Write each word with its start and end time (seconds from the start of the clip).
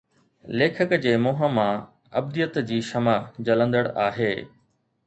ليکڪ 0.59 0.95
جي 1.03 1.13
منهن 1.25 1.53
مان 1.57 1.77
ابديت 2.23 2.59
جي 2.73 2.81
شمع 2.91 3.17
جلندڙ 3.51 3.87
آهي 4.09 4.37